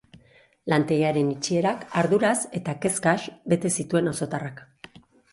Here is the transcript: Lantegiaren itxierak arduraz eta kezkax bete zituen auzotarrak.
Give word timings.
Lantegiaren 0.71 1.27
itxierak 1.33 1.83
arduraz 2.01 2.33
eta 2.59 2.75
kezkax 2.85 3.17
bete 3.53 3.71
zituen 3.81 4.13
auzotarrak. 4.13 4.65